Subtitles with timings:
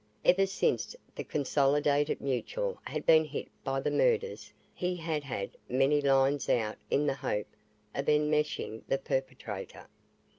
[0.25, 6.01] Ever since the Consolidated Mutual had been hit by the murders, he had had many
[6.01, 7.53] lines out in the hope
[7.93, 9.85] of enmeshing the perpetrator.